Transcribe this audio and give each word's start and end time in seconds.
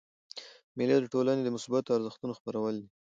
مېلې 0.77 0.95
د 0.99 1.05
ټولني 1.13 1.41
د 1.43 1.49
مثبتو 1.55 1.95
ارزښتو 1.97 2.37
خپرول 2.39 2.73
دي. 2.81 2.89